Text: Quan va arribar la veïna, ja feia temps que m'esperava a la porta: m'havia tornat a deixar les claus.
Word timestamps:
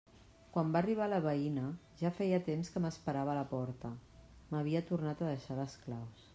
Quan 0.53 0.69
va 0.75 0.79
arribar 0.79 1.07
la 1.11 1.19
veïna, 1.25 1.65
ja 1.99 2.11
feia 2.21 2.41
temps 2.49 2.73
que 2.77 2.83
m'esperava 2.87 3.35
a 3.35 3.37
la 3.43 3.47
porta: 3.55 3.95
m'havia 4.55 4.85
tornat 4.93 5.25
a 5.27 5.33
deixar 5.33 5.63
les 5.65 5.81
claus. 5.87 6.29